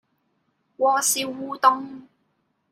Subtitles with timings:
[0.77, 2.07] 鍋燒烏冬